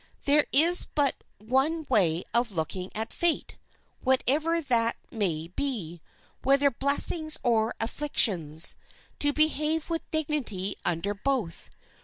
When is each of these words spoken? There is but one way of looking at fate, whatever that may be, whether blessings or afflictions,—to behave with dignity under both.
There 0.23 0.47
is 0.51 0.87
but 0.95 1.23
one 1.37 1.85
way 1.87 2.23
of 2.33 2.49
looking 2.51 2.89
at 2.95 3.13
fate, 3.13 3.59
whatever 4.03 4.59
that 4.59 4.95
may 5.11 5.49
be, 5.49 6.01
whether 6.41 6.71
blessings 6.71 7.37
or 7.43 7.75
afflictions,—to 7.79 9.31
behave 9.31 9.91
with 9.91 10.09
dignity 10.09 10.75
under 10.83 11.13
both. 11.13 11.69